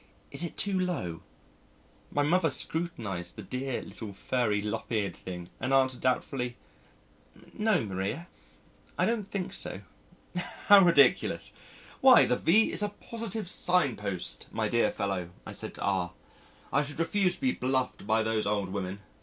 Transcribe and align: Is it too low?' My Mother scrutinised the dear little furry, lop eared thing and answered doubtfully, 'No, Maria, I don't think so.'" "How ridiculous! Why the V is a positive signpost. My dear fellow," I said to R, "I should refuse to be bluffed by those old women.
Is 0.31 0.43
it 0.43 0.57
too 0.57 0.79
low?' 0.79 1.21
My 2.09 2.23
Mother 2.23 2.49
scrutinised 2.49 3.35
the 3.35 3.43
dear 3.43 3.83
little 3.83 4.13
furry, 4.13 4.59
lop 4.59 4.89
eared 4.91 5.15
thing 5.15 5.51
and 5.59 5.71
answered 5.71 6.01
doubtfully, 6.01 6.57
'No, 7.53 7.85
Maria, 7.85 8.27
I 8.97 9.05
don't 9.05 9.27
think 9.29 9.53
so.'" 9.53 9.81
"How 10.65 10.83
ridiculous! 10.83 11.53
Why 11.99 12.25
the 12.25 12.35
V 12.35 12.71
is 12.71 12.81
a 12.81 12.89
positive 12.89 13.47
signpost. 13.47 14.47
My 14.49 14.67
dear 14.67 14.89
fellow," 14.89 15.29
I 15.45 15.51
said 15.51 15.75
to 15.75 15.81
R, 15.81 16.13
"I 16.73 16.81
should 16.81 16.99
refuse 16.99 17.35
to 17.35 17.41
be 17.41 17.51
bluffed 17.51 18.07
by 18.07 18.23
those 18.23 18.47
old 18.47 18.69
women. 18.69 19.01